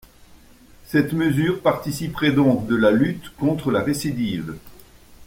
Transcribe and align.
Cette 0.83 1.13
mesure 1.13 1.61
participerait 1.61 2.31
donc 2.31 2.65
de 2.65 2.75
la 2.75 2.89
lutte 2.89 3.29
contre 3.37 3.69
la 3.69 3.83
récidive. 3.83 4.57